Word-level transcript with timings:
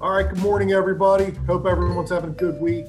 All 0.00 0.12
right, 0.12 0.28
good 0.28 0.38
morning, 0.38 0.70
everybody. 0.70 1.32
Hope 1.48 1.66
everyone's 1.66 2.10
having 2.10 2.30
a 2.30 2.32
good 2.32 2.60
week. 2.60 2.86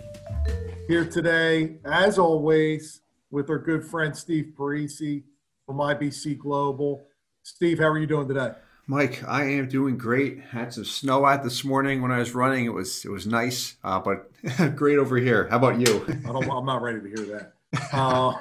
Here 0.88 1.04
today, 1.04 1.78
as 1.84 2.20
always, 2.20 3.02
with 3.32 3.50
our 3.50 3.58
good 3.58 3.84
friend 3.84 4.16
Steve 4.16 4.54
Parisi 4.56 5.24
from 5.66 5.78
IBC 5.78 6.38
Global. 6.38 7.08
Steve, 7.42 7.80
how 7.80 7.86
are 7.86 7.98
you 7.98 8.06
doing 8.06 8.28
today? 8.28 8.52
Mike, 8.86 9.24
I 9.28 9.46
am 9.46 9.68
doing 9.68 9.98
great. 9.98 10.40
Had 10.40 10.72
some 10.72 10.86
snow 10.86 11.26
out 11.26 11.44
this 11.44 11.64
morning 11.64 12.04
when 12.04 12.12
I 12.12 12.20
was 12.20 12.36
running. 12.36 12.66
It 12.66 12.74
was 12.74 13.04
it 13.04 13.10
was 13.10 13.26
nice, 13.26 13.78
uh, 13.84 14.00
but 14.00 14.30
great 14.76 15.00
over 15.00 15.18
here. 15.18 15.48
How 15.50 15.58
about 15.58 15.80
you? 15.80 16.06
I 16.08 16.32
don't, 16.32 16.48
I'm 16.48 16.68
not 16.68 16.84
ready 16.84 17.02
to 17.02 17.08
hear 17.08 17.52
that. 17.72 17.92
Uh, 17.92 18.34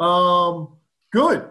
um, 0.02 0.76
good. 1.12 1.48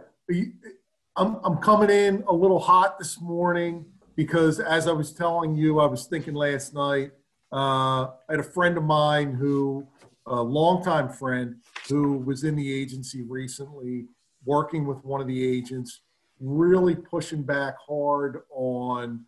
I'm, 1.16 1.38
I'm 1.42 1.58
coming 1.60 1.90
in 1.90 2.26
a 2.28 2.34
little 2.34 2.60
hot 2.60 3.00
this 3.00 3.22
morning 3.22 3.86
because, 4.18 4.60
as 4.60 4.88
I 4.88 4.92
was 4.92 5.14
telling 5.14 5.56
you, 5.56 5.80
I 5.80 5.86
was 5.86 6.08
thinking 6.08 6.34
last 6.34 6.74
night. 6.74 7.12
Uh, 7.54 8.08
I 8.08 8.32
had 8.32 8.40
a 8.40 8.44
friend 8.44 8.76
of 8.76 8.84
mine 8.84 9.34
who, 9.34 9.88
a 10.26 10.42
longtime 10.42 11.10
friend, 11.10 11.56
who 11.88 12.18
was 12.18 12.44
in 12.44 12.56
the 12.56 12.74
agency 12.74 13.22
recently, 13.22 14.08
working 14.44 14.86
with 14.86 15.06
one 15.06 15.22
of 15.22 15.28
the 15.28 15.48
agents 15.48 16.02
really 16.40 16.96
pushing 16.96 17.44
back 17.44 17.76
hard 17.88 18.42
on 18.50 19.24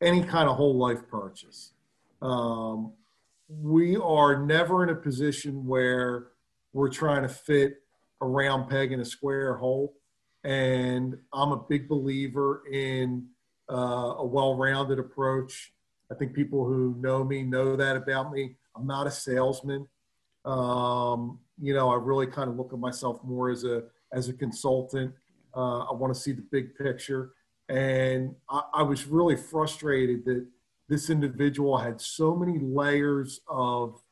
any 0.00 0.22
kind 0.22 0.48
of 0.48 0.56
whole 0.56 0.76
life 0.76 1.06
purchase. 1.08 1.72
Um, 2.22 2.92
we 3.48 3.96
are 3.96 4.44
never 4.44 4.82
in 4.82 4.88
a 4.88 4.94
position 4.94 5.66
where 5.66 6.28
we're 6.72 6.88
trying 6.88 7.22
to 7.22 7.28
fit 7.28 7.82
a 8.22 8.26
round 8.26 8.70
peg 8.70 8.92
in 8.92 9.00
a 9.00 9.04
square 9.04 9.56
hole. 9.56 9.94
And 10.44 11.18
I'm 11.32 11.52
a 11.52 11.56
big 11.56 11.88
believer 11.88 12.62
in 12.72 13.26
uh, 13.72 14.16
a 14.18 14.26
well 14.26 14.54
rounded 14.56 14.98
approach. 14.98 15.72
I 16.10 16.14
think 16.14 16.34
people 16.34 16.64
who 16.66 16.94
know 16.98 17.24
me 17.24 17.42
know 17.42 17.74
that 17.76 17.96
about 17.96 18.32
me. 18.32 18.56
I'm 18.76 18.86
not 18.86 19.06
a 19.06 19.10
salesman. 19.10 19.88
Um, 20.44 21.38
you 21.60 21.72
know, 21.72 21.90
I 21.90 21.96
really 21.96 22.26
kind 22.26 22.50
of 22.50 22.56
look 22.56 22.72
at 22.72 22.78
myself 22.78 23.20
more 23.24 23.50
as 23.50 23.64
a 23.64 23.84
as 24.12 24.28
a 24.28 24.32
consultant 24.32 25.14
uh, 25.54 25.80
I 25.80 25.92
want 25.92 26.14
to 26.14 26.20
see 26.20 26.32
the 26.32 26.44
big 26.50 26.76
picture. 26.76 27.32
And 27.68 28.34
I, 28.48 28.62
I, 28.74 28.82
was 28.82 29.06
really 29.06 29.36
frustrated 29.36 30.24
that 30.24 30.46
this 30.88 31.10
individual 31.10 31.78
had 31.78 32.00
so 32.00 32.34
many 32.34 32.58
layers 32.58 33.40
of, 33.48 34.02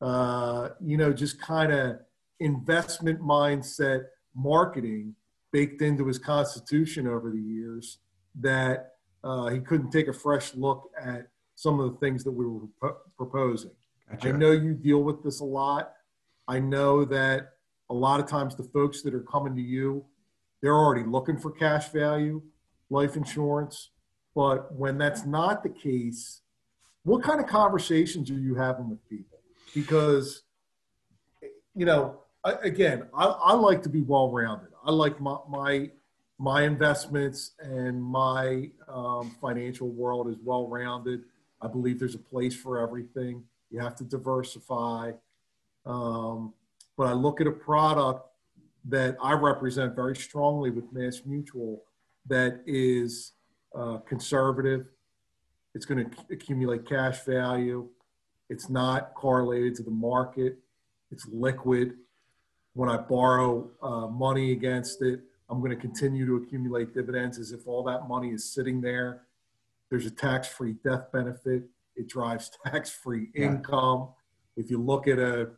uh, 0.00 0.70
you 0.80 0.96
know, 0.96 1.12
just 1.12 1.40
kind 1.40 1.72
of 1.72 1.98
investment 2.38 3.20
mindset 3.20 4.04
marketing 4.34 5.14
baked 5.52 5.82
into 5.82 6.06
his 6.06 6.18
constitution 6.18 7.06
over 7.06 7.30
the 7.30 7.40
years 7.40 7.98
that 8.40 8.92
uh, 9.24 9.48
he 9.48 9.60
couldn't 9.60 9.90
take 9.90 10.08
a 10.08 10.12
fresh 10.12 10.54
look 10.54 10.90
at 11.00 11.28
some 11.54 11.80
of 11.80 11.92
the 11.92 11.98
things 11.98 12.24
that 12.24 12.30
we 12.30 12.46
were 12.46 12.94
proposing. 13.16 13.70
Gotcha. 14.10 14.28
I 14.28 14.32
know 14.32 14.52
you 14.52 14.74
deal 14.74 15.02
with 15.02 15.22
this 15.22 15.40
a 15.40 15.44
lot. 15.44 15.92
I 16.48 16.58
know 16.58 17.04
that 17.04 17.50
a 17.90 17.94
lot 17.94 18.20
of 18.20 18.26
times 18.26 18.56
the 18.56 18.64
folks 18.64 19.02
that 19.02 19.14
are 19.14 19.22
coming 19.22 19.54
to 19.56 19.62
you 19.62 20.04
they're 20.60 20.76
already 20.76 21.04
looking 21.04 21.38
for 21.38 21.50
cash 21.50 21.88
value, 21.88 22.42
life 22.90 23.16
insurance. 23.16 23.90
But 24.34 24.72
when 24.74 24.98
that's 24.98 25.24
not 25.24 25.62
the 25.62 25.70
case, 25.70 26.42
what 27.02 27.22
kind 27.22 27.40
of 27.40 27.46
conversations 27.46 28.30
are 28.30 28.38
you 28.38 28.54
having 28.54 28.90
with 28.90 29.06
people? 29.08 29.38
Because, 29.74 30.42
you 31.74 31.86
know, 31.86 32.20
I, 32.44 32.52
again, 32.62 33.08
I, 33.14 33.24
I, 33.24 33.52
like 33.54 33.82
to 33.82 33.88
be 33.88 34.02
well 34.02 34.30
rounded. 34.30 34.68
I 34.84 34.90
like 34.92 35.20
my, 35.20 35.36
my, 35.48 35.90
my 36.40 36.62
investments 36.62 37.52
and 37.60 38.02
my 38.02 38.70
um, 38.88 39.36
financial 39.42 39.88
world 39.88 40.26
is 40.26 40.36
well 40.42 40.66
rounded. 40.66 41.20
I 41.60 41.68
believe 41.68 41.98
there's 41.98 42.14
a 42.14 42.18
place 42.18 42.56
for 42.56 42.80
everything. 42.80 43.44
You 43.70 43.78
have 43.80 43.94
to 43.96 44.04
diversify. 44.04 45.12
Um, 45.84 46.54
but 46.96 47.08
I 47.08 47.12
look 47.12 47.42
at 47.42 47.46
a 47.46 47.52
product 47.52 48.26
that 48.86 49.18
I 49.22 49.34
represent 49.34 49.94
very 49.94 50.16
strongly 50.16 50.70
with 50.70 50.90
Mass 50.94 51.20
Mutual 51.26 51.82
that 52.26 52.62
is 52.66 53.32
uh, 53.74 53.98
conservative. 53.98 54.86
It's 55.74 55.84
going 55.84 56.08
to 56.08 56.16
accumulate 56.32 56.88
cash 56.88 57.20
value. 57.20 57.86
It's 58.48 58.70
not 58.70 59.12
correlated 59.12 59.74
to 59.74 59.82
the 59.82 59.90
market. 59.90 60.56
It's 61.12 61.26
liquid. 61.26 61.96
When 62.72 62.88
I 62.88 62.96
borrow 62.96 63.68
uh, 63.82 64.06
money 64.06 64.52
against 64.52 65.02
it, 65.02 65.20
I'm 65.50 65.58
going 65.58 65.70
to 65.70 65.76
continue 65.76 66.24
to 66.26 66.36
accumulate 66.36 66.94
dividends 66.94 67.38
as 67.38 67.50
if 67.50 67.66
all 67.66 67.82
that 67.84 68.08
money 68.08 68.30
is 68.30 68.44
sitting 68.44 68.80
there. 68.80 69.22
There's 69.90 70.06
a 70.06 70.10
tax 70.10 70.46
free 70.46 70.76
death 70.84 71.10
benefit. 71.12 71.64
It 71.96 72.08
drives 72.08 72.50
tax 72.64 72.90
free 72.90 73.28
income. 73.34 74.10
Yeah. 74.56 74.64
If 74.64 74.70
you 74.70 74.80
look 74.80 75.08
at 75.08 75.18
a 75.18 75.50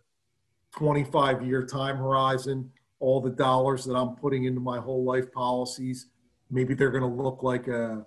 25 0.72 1.46
year 1.46 1.66
time 1.66 1.98
horizon, 1.98 2.70
all 3.00 3.20
the 3.20 3.30
dollars 3.30 3.84
that 3.84 3.94
I'm 3.94 4.16
putting 4.16 4.44
into 4.44 4.60
my 4.60 4.78
whole 4.78 5.04
life 5.04 5.30
policies. 5.32 6.06
Maybe 6.50 6.74
they're 6.74 6.90
going 6.90 7.02
to 7.02 7.22
look 7.22 7.42
like 7.42 7.66
a 7.68 8.06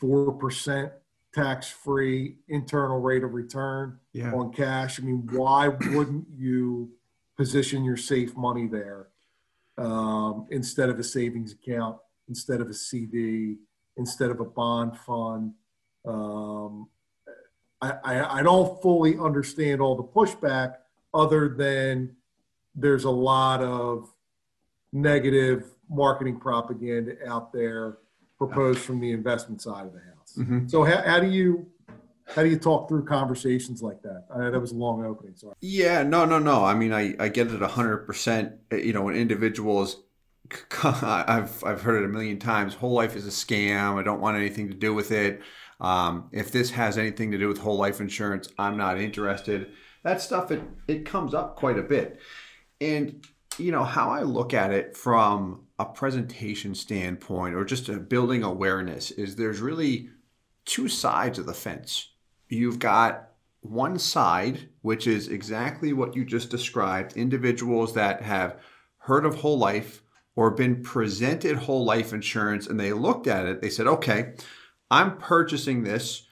4% 0.00 0.90
tax 1.34 1.68
free 1.68 2.36
internal 2.48 3.00
rate 3.00 3.24
of 3.24 3.34
return 3.34 3.98
yeah. 4.12 4.32
on 4.32 4.52
cash. 4.52 5.00
I 5.00 5.02
mean, 5.02 5.28
why 5.32 5.68
wouldn't 5.68 6.26
you 6.34 6.92
position 7.36 7.84
your 7.84 7.96
safe 7.96 8.36
money 8.36 8.66
there 8.66 9.09
um, 9.78 10.46
instead 10.50 10.88
of 10.88 10.98
a 10.98 11.04
savings 11.04 11.52
account, 11.52 11.96
instead 12.28 12.60
of 12.60 12.68
a 12.68 12.74
CD, 12.74 13.56
instead 13.96 14.30
of 14.30 14.40
a 14.40 14.44
bond 14.44 14.96
fund? 14.98 15.52
Um, 16.06 16.88
I, 17.82 17.92
I, 18.04 18.38
I 18.38 18.42
don't 18.42 18.80
fully 18.82 19.18
understand 19.18 19.80
all 19.80 19.96
the 19.96 20.04
pushback 20.04 20.74
other 21.14 21.48
than 21.48 22.16
there's 22.74 23.04
a 23.04 23.10
lot 23.10 23.62
of 23.62 24.12
negative 24.92 25.70
marketing 25.88 26.38
propaganda 26.38 27.16
out 27.26 27.52
there 27.52 27.98
proposed 28.38 28.80
from 28.80 29.00
the 29.00 29.12
investment 29.12 29.60
side 29.60 29.86
of 29.86 29.92
the 29.92 30.00
house. 30.00 30.34
Mm-hmm. 30.38 30.68
So 30.68 30.84
how, 30.84 31.02
how, 31.02 31.20
do 31.20 31.28
you 31.28 31.66
how 32.34 32.42
do 32.42 32.48
you 32.48 32.58
talk 32.58 32.88
through 32.88 33.04
conversations 33.04 33.82
like 33.82 34.02
that? 34.02 34.24
That 34.36 34.60
was 34.60 34.72
a 34.72 34.76
long 34.76 35.04
opening. 35.04 35.34
Sorry. 35.36 35.54
Yeah, 35.60 36.02
no, 36.02 36.24
no, 36.24 36.38
no. 36.38 36.64
I 36.64 36.74
mean, 36.74 36.92
I, 36.92 37.14
I 37.18 37.28
get 37.28 37.48
it 37.48 37.60
hundred 37.60 38.06
percent. 38.06 38.52
You 38.72 38.92
know, 38.92 39.02
when 39.02 39.16
individuals, 39.16 40.02
I've 40.82 41.62
I've 41.64 41.82
heard 41.82 42.02
it 42.02 42.04
a 42.04 42.08
million 42.08 42.38
times. 42.38 42.74
Whole 42.74 42.94
life 42.94 43.16
is 43.16 43.26
a 43.26 43.30
scam. 43.30 43.98
I 43.98 44.02
don't 44.02 44.20
want 44.20 44.36
anything 44.36 44.68
to 44.68 44.74
do 44.74 44.94
with 44.94 45.10
it. 45.10 45.42
Um, 45.80 46.28
if 46.32 46.52
this 46.52 46.70
has 46.70 46.98
anything 46.98 47.30
to 47.32 47.38
do 47.38 47.48
with 47.48 47.58
whole 47.58 47.78
life 47.78 48.00
insurance, 48.00 48.48
I'm 48.58 48.76
not 48.76 48.98
interested. 48.98 49.72
That 50.02 50.20
stuff 50.20 50.50
it 50.50 50.62
it 50.88 51.04
comes 51.04 51.34
up 51.34 51.56
quite 51.56 51.78
a 51.78 51.82
bit, 51.82 52.20
and 52.80 53.24
you 53.58 53.72
know, 53.72 53.84
how 53.84 54.10
I 54.10 54.22
look 54.22 54.54
at 54.54 54.72
it 54.72 54.96
from 54.96 55.66
a 55.78 55.84
presentation 55.84 56.74
standpoint 56.74 57.54
or 57.54 57.64
just 57.64 58.08
building 58.08 58.42
awareness 58.42 59.10
is 59.10 59.36
there's 59.36 59.60
really 59.60 60.10
two 60.64 60.88
sides 60.88 61.38
of 61.38 61.46
the 61.46 61.54
fence. 61.54 62.08
You've 62.50 62.78
got 62.78 63.30
one 63.60 63.98
side, 63.98 64.68
which 64.82 65.06
is 65.06 65.28
exactly 65.28 65.92
what 65.92 66.16
you 66.16 66.24
just 66.24 66.50
described 66.50 67.16
individuals 67.16 67.94
that 67.94 68.22
have 68.22 68.58
heard 68.98 69.24
of 69.24 69.36
whole 69.36 69.58
life 69.58 70.02
or 70.36 70.50
been 70.50 70.82
presented 70.82 71.56
whole 71.56 71.84
life 71.84 72.12
insurance 72.12 72.66
and 72.66 72.78
they 72.78 72.92
looked 72.92 73.26
at 73.26 73.46
it, 73.46 73.60
they 73.60 73.70
said, 73.70 73.86
okay, 73.86 74.34
I'm 74.90 75.16
purchasing 75.18 75.84
this 75.84 76.26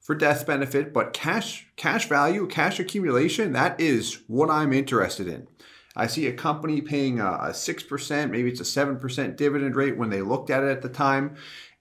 for 0.00 0.14
death 0.14 0.46
benefit, 0.46 0.94
but 0.94 1.12
cash 1.12 1.66
cash 1.76 2.08
value, 2.08 2.46
cash 2.46 2.80
accumulation, 2.80 3.52
that 3.52 3.78
is 3.80 4.22
what 4.26 4.50
I'm 4.50 4.72
interested 4.72 5.28
in. 5.28 5.48
I 5.94 6.06
see 6.06 6.26
a 6.26 6.32
company 6.32 6.80
paying 6.80 7.20
a, 7.20 7.26
a 7.26 7.50
6%, 7.50 8.30
maybe 8.30 8.48
it's 8.48 8.60
a 8.60 8.62
7% 8.62 9.36
dividend 9.36 9.76
rate 9.76 9.98
when 9.98 10.10
they 10.10 10.22
looked 10.22 10.48
at 10.48 10.62
it 10.62 10.70
at 10.70 10.80
the 10.80 10.88
time. 10.88 11.36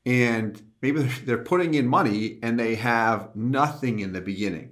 And 0.06 0.62
maybe 0.82 1.02
they're 1.02 1.38
putting 1.38 1.74
in 1.74 1.88
money 1.88 2.40
and 2.42 2.60
they 2.60 2.76
have 2.76 3.36
nothing 3.36 4.00
in 4.00 4.14
the 4.14 4.22
beginning. 4.22 4.72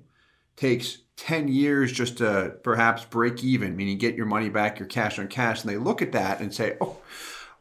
Takes 0.56 1.00
10 1.18 1.48
years 1.48 1.92
just 1.92 2.18
to 2.18 2.56
perhaps 2.63 3.06
break 3.06 3.44
even, 3.44 3.75
meaning 3.75 3.98
get 3.98 4.16
your 4.16 4.25
money 4.25 4.50
back, 4.50 4.80
your 4.80 4.88
cash 4.88 5.19
on 5.19 5.28
cash. 5.28 5.62
And 5.62 5.69
they 5.69 5.78
look 5.78 6.02
at 6.02 6.12
that 6.12 6.40
and 6.40 6.54
say, 6.54 6.78
oh, 6.81 6.98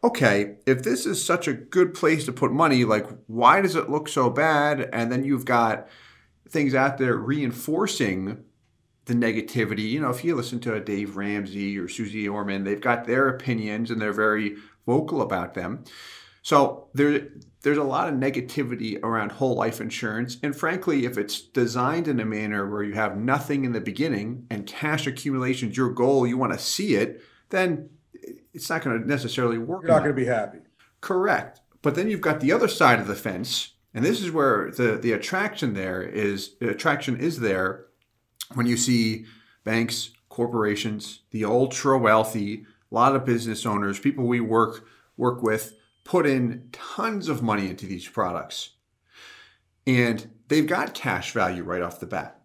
okay, 0.02 0.56
if 0.66 0.82
this 0.82 1.06
is 1.06 1.24
such 1.24 1.48
a 1.48 1.54
good 1.54 1.94
place 1.94 2.24
to 2.26 2.32
put 2.32 2.52
money, 2.52 2.84
like 2.84 3.06
why 3.26 3.60
does 3.60 3.74
it 3.74 3.88
look 3.90 4.08
so 4.08 4.28
bad? 4.28 4.88
And 4.92 5.10
then 5.10 5.24
you've 5.24 5.44
got 5.44 5.88
things 6.48 6.74
out 6.74 6.98
there 6.98 7.16
reinforcing 7.16 8.44
the 9.06 9.14
negativity. 9.14 9.90
You 9.90 10.00
know, 10.00 10.10
if 10.10 10.24
you 10.24 10.34
listen 10.34 10.60
to 10.60 10.80
Dave 10.80 11.16
Ramsey 11.16 11.78
or 11.78 11.88
Suze 11.88 12.28
Orman, 12.28 12.64
they've 12.64 12.80
got 12.80 13.06
their 13.06 13.28
opinions 13.28 13.90
and 13.90 14.00
they're 14.00 14.12
very 14.12 14.56
vocal 14.86 15.22
about 15.22 15.54
them. 15.54 15.84
So 16.42 16.88
there, 16.94 17.28
there's 17.64 17.78
a 17.78 17.82
lot 17.82 18.08
of 18.08 18.14
negativity 18.14 19.02
around 19.02 19.32
whole 19.32 19.54
life 19.54 19.80
insurance. 19.80 20.36
And 20.42 20.54
frankly, 20.54 21.06
if 21.06 21.16
it's 21.16 21.40
designed 21.40 22.08
in 22.08 22.20
a 22.20 22.24
manner 22.24 22.68
where 22.68 22.82
you 22.82 22.92
have 22.92 23.16
nothing 23.16 23.64
in 23.64 23.72
the 23.72 23.80
beginning 23.80 24.46
and 24.50 24.66
cash 24.66 25.06
accumulation 25.06 25.70
is 25.70 25.76
your 25.76 25.88
goal, 25.88 26.26
you 26.26 26.36
want 26.36 26.52
to 26.52 26.58
see 26.58 26.94
it, 26.94 27.22
then 27.48 27.88
it's 28.52 28.68
not 28.68 28.82
going 28.82 29.00
to 29.00 29.08
necessarily 29.08 29.56
work. 29.56 29.82
You're 29.82 29.92
not 29.92 30.00
going 30.00 30.14
to 30.14 30.14
be 30.14 30.26
happy. 30.26 30.58
Correct. 31.00 31.62
But 31.80 31.94
then 31.94 32.10
you've 32.10 32.20
got 32.20 32.40
the 32.40 32.52
other 32.52 32.68
side 32.68 33.00
of 33.00 33.06
the 33.06 33.14
fence 33.14 33.72
And 33.94 34.04
this 34.04 34.20
is 34.20 34.30
where 34.30 34.70
the, 34.70 34.98
the 34.98 35.12
attraction 35.12 35.72
there 35.72 36.02
is 36.02 36.56
the 36.60 36.68
attraction 36.68 37.18
is 37.18 37.40
there 37.40 37.86
when 38.52 38.66
you 38.66 38.76
see 38.76 39.24
banks, 39.62 40.10
corporations, 40.28 41.20
the 41.30 41.46
ultra 41.46 41.96
wealthy, 41.96 42.66
a 42.90 42.94
lot 42.94 43.16
of 43.16 43.24
business 43.24 43.64
owners, 43.64 43.98
people 43.98 44.26
we 44.26 44.40
work 44.40 44.84
work 45.16 45.42
with 45.42 45.74
put 46.04 46.26
in 46.26 46.68
tons 46.72 47.28
of 47.28 47.42
money 47.42 47.68
into 47.68 47.86
these 47.86 48.06
products. 48.06 48.70
And 49.86 50.30
they've 50.48 50.66
got 50.66 50.94
cash 50.94 51.32
value 51.32 51.62
right 51.62 51.82
off 51.82 52.00
the 52.00 52.06
bat. 52.06 52.40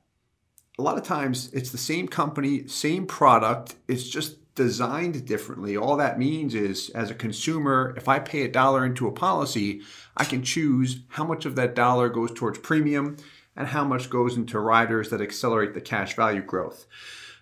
A 0.77 0.81
lot 0.81 0.97
of 0.97 1.03
times 1.03 1.49
it's 1.53 1.71
the 1.71 1.77
same 1.77 2.07
company, 2.07 2.67
same 2.67 3.05
product, 3.05 3.75
it's 3.87 4.09
just 4.09 4.37
designed 4.55 5.25
differently. 5.25 5.77
All 5.77 5.97
that 5.97 6.19
means 6.19 6.55
is, 6.55 6.89
as 6.89 7.09
a 7.09 7.15
consumer, 7.15 7.93
if 7.95 8.07
I 8.07 8.19
pay 8.19 8.43
a 8.43 8.51
dollar 8.51 8.85
into 8.85 9.07
a 9.07 9.11
policy, 9.11 9.81
I 10.17 10.25
can 10.25 10.43
choose 10.43 11.01
how 11.09 11.23
much 11.25 11.45
of 11.45 11.55
that 11.55 11.75
dollar 11.75 12.09
goes 12.09 12.33
towards 12.33 12.59
premium 12.59 13.17
and 13.55 13.67
how 13.67 13.83
much 13.83 14.09
goes 14.09 14.35
into 14.35 14.59
riders 14.59 15.09
that 15.09 15.21
accelerate 15.21 15.73
the 15.73 15.81
cash 15.81 16.15
value 16.15 16.41
growth. 16.41 16.87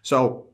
So, 0.02 0.47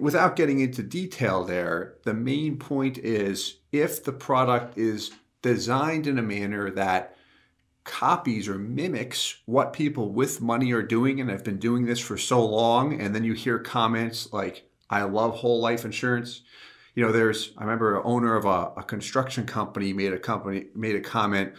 without 0.00 0.36
getting 0.36 0.60
into 0.60 0.82
detail 0.82 1.44
there, 1.44 1.94
the 2.04 2.14
main 2.14 2.56
point 2.58 2.98
is 2.98 3.56
if 3.72 4.04
the 4.04 4.12
product 4.12 4.76
is 4.76 5.10
designed 5.42 6.06
in 6.06 6.18
a 6.18 6.22
manner 6.22 6.70
that 6.70 7.16
copies 7.84 8.46
or 8.46 8.58
mimics 8.58 9.38
what 9.46 9.72
people 9.72 10.10
with 10.10 10.40
money 10.40 10.72
are 10.72 10.82
doing 10.82 11.20
and 11.20 11.30
have 11.30 11.44
been 11.44 11.58
doing 11.58 11.86
this 11.86 11.98
for 11.98 12.18
so 12.18 12.44
long, 12.44 13.00
and 13.00 13.14
then 13.14 13.24
you 13.24 13.32
hear 13.32 13.58
comments 13.58 14.32
like, 14.32 14.68
I 14.90 15.02
love 15.02 15.36
whole 15.36 15.60
life 15.60 15.84
insurance. 15.84 16.42
You 16.94 17.06
know, 17.06 17.12
there's 17.12 17.52
I 17.56 17.62
remember 17.62 17.96
an 17.96 18.02
owner 18.04 18.36
of 18.36 18.44
a, 18.44 18.72
a 18.80 18.82
construction 18.82 19.46
company 19.46 19.92
made 19.92 20.12
a 20.12 20.18
company 20.18 20.66
made 20.74 20.96
a 20.96 21.00
comment. 21.00 21.54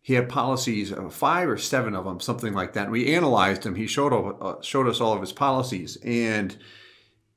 He 0.00 0.14
had 0.14 0.28
policies, 0.28 0.92
uh, 0.92 1.08
five 1.10 1.48
or 1.48 1.58
seven 1.58 1.94
of 1.94 2.04
them, 2.04 2.18
something 2.18 2.52
like 2.52 2.72
that. 2.72 2.84
And 2.84 2.92
we 2.92 3.14
analyzed 3.14 3.62
them. 3.62 3.76
He 3.76 3.86
showed 3.86 4.12
uh, 4.12 4.60
showed 4.62 4.88
us 4.88 5.00
all 5.00 5.12
of 5.12 5.20
his 5.20 5.32
policies, 5.32 5.96
and 6.02 6.56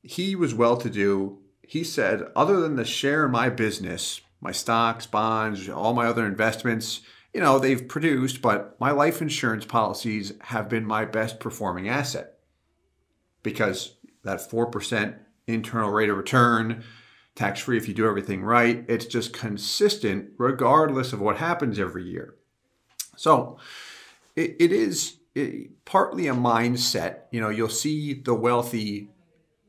he 0.06 0.36
was 0.36 0.54
well 0.54 0.76
to 0.76 0.90
do. 0.90 1.38
He 1.62 1.82
said, 1.82 2.28
other 2.36 2.60
than 2.60 2.76
the 2.76 2.84
share 2.84 3.26
in 3.26 3.32
my 3.32 3.48
business, 3.48 4.20
my 4.40 4.52
stocks, 4.52 5.06
bonds, 5.06 5.68
all 5.68 5.94
my 5.94 6.06
other 6.06 6.26
investments, 6.26 7.00
you 7.34 7.40
know, 7.40 7.58
they've 7.58 7.86
produced, 7.86 8.40
but 8.40 8.80
my 8.80 8.92
life 8.92 9.20
insurance 9.20 9.64
policies 9.64 10.32
have 10.42 10.68
been 10.68 10.86
my 10.86 11.04
best 11.04 11.40
performing 11.40 11.88
asset 11.88 12.38
because 13.42 13.96
that 14.22 14.38
4% 14.38 15.16
internal 15.46 15.90
rate 15.90 16.08
of 16.08 16.16
return, 16.16 16.84
tax 17.34 17.60
free 17.60 17.76
if 17.76 17.88
you 17.88 17.94
do 17.94 18.06
everything 18.06 18.42
right. 18.42 18.84
It's 18.88 19.06
just 19.06 19.32
consistent 19.32 20.30
regardless 20.38 21.12
of 21.12 21.20
what 21.20 21.36
happens 21.36 21.78
every 21.78 22.04
year. 22.04 22.34
So 23.16 23.58
it, 24.34 24.56
it 24.58 24.72
is 24.72 25.18
it, 25.34 25.84
partly 25.84 26.28
a 26.28 26.34
mindset. 26.34 27.20
You 27.30 27.40
know, 27.40 27.50
you'll 27.50 27.68
see 27.68 28.14
the 28.14 28.34
wealthy 28.34 29.10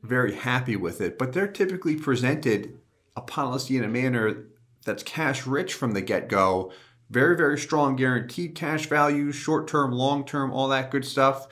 very 0.02 0.34
happy 0.34 0.76
with 0.76 1.00
it, 1.00 1.18
but 1.18 1.32
they're 1.32 1.48
typically 1.48 1.96
presented 1.96 2.78
a 3.16 3.20
policy 3.20 3.76
in 3.76 3.84
a 3.84 3.88
manner 3.88 4.44
that's 4.84 5.02
cash 5.02 5.46
rich 5.46 5.74
from 5.74 5.92
the 5.92 6.00
get 6.00 6.28
go. 6.28 6.72
Very, 7.10 7.36
very 7.36 7.58
strong 7.58 7.96
guaranteed 7.96 8.54
cash 8.54 8.86
values, 8.86 9.34
short 9.34 9.66
term, 9.66 9.92
long 9.92 10.24
term, 10.24 10.52
all 10.52 10.68
that 10.68 10.90
good 10.90 11.04
stuff. 11.04 11.46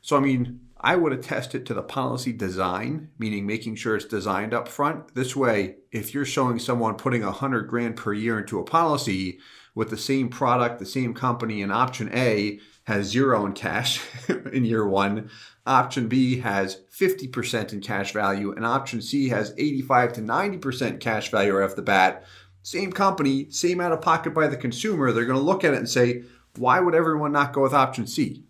So, 0.00 0.16
I 0.16 0.20
mean, 0.20 0.60
I 0.80 0.96
would 0.96 1.12
attest 1.12 1.54
it 1.54 1.66
to 1.66 1.74
the 1.74 1.82
policy 1.82 2.32
design, 2.32 3.10
meaning 3.18 3.46
making 3.46 3.76
sure 3.76 3.96
it's 3.96 4.04
designed 4.04 4.54
up 4.54 4.68
front. 4.68 5.14
This 5.14 5.34
way, 5.34 5.76
if 5.90 6.14
you're 6.14 6.24
showing 6.24 6.58
someone 6.58 6.94
putting 6.94 7.22
a 7.22 7.32
hundred 7.32 7.68
grand 7.68 7.96
per 7.96 8.12
year 8.12 8.38
into 8.38 8.58
a 8.58 8.64
policy 8.64 9.38
with 9.74 9.90
the 9.90 9.96
same 9.96 10.28
product, 10.28 10.78
the 10.78 10.86
same 10.86 11.12
company, 11.14 11.62
and 11.62 11.72
option 11.72 12.10
A 12.14 12.60
has 12.84 13.06
zero 13.06 13.44
in 13.46 13.52
cash 13.52 14.00
in 14.52 14.64
year 14.64 14.86
one, 14.86 15.30
option 15.66 16.08
B 16.08 16.38
has 16.40 16.82
50% 16.96 17.72
in 17.72 17.80
cash 17.80 18.12
value, 18.12 18.52
and 18.52 18.64
option 18.64 19.02
C 19.02 19.28
has 19.28 19.52
85 19.58 20.14
to 20.14 20.20
90% 20.20 21.00
cash 21.00 21.30
value 21.30 21.54
right 21.54 21.64
off 21.64 21.76
the 21.76 21.82
bat. 21.82 22.24
Same 22.62 22.92
company, 22.92 23.50
same 23.50 23.80
out 23.80 23.92
of 23.92 24.00
pocket 24.00 24.34
by 24.34 24.46
the 24.46 24.56
consumer, 24.56 25.12
they're 25.12 25.24
going 25.24 25.38
to 25.38 25.44
look 25.44 25.64
at 25.64 25.74
it 25.74 25.78
and 25.78 25.88
say, 25.88 26.24
why 26.56 26.80
would 26.80 26.94
everyone 26.94 27.32
not 27.32 27.52
go 27.52 27.62
with 27.62 27.74
option 27.74 28.06
C? 28.06 28.44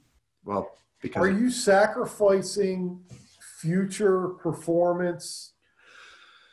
Well, 0.44 0.70
because 1.02 1.20
are 1.20 1.28
you 1.28 1.50
sacrificing 1.50 3.00
future 3.60 4.28
performance 4.28 5.52